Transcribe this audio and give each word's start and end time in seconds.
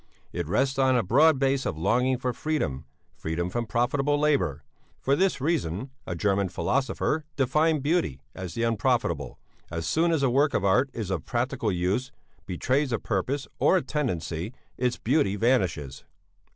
It 0.33 0.47
rests 0.47 0.79
on 0.79 0.95
a 0.95 1.03
broad 1.03 1.37
base 1.37 1.63
of 1.63 1.77
longing 1.77 2.17
for 2.17 2.33
freedom, 2.33 2.85
freedom 3.13 3.51
from 3.51 3.67
profitable 3.67 4.19
labour; 4.19 4.63
for 4.99 5.15
this 5.15 5.39
reason 5.39 5.91
a 6.07 6.15
German 6.15 6.49
philosopher 6.49 7.23
defined 7.35 7.83
Beauty 7.83 8.19
as 8.33 8.55
the 8.55 8.63
Unprofitable; 8.63 9.37
as 9.69 9.85
soon 9.85 10.11
as 10.11 10.23
a 10.23 10.29
work 10.31 10.55
of 10.55 10.65
art 10.65 10.89
is 10.91 11.11
of 11.11 11.25
practical 11.25 11.71
use, 11.71 12.11
betrays 12.47 12.91
a 12.91 12.97
purpose 12.97 13.47
or 13.59 13.77
a 13.77 13.83
tendency 13.83 14.55
its 14.75 14.97
beauty 14.97 15.35
vanishes. 15.35 16.03